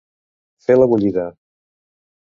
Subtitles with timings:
[0.69, 1.29] Fer la bullida.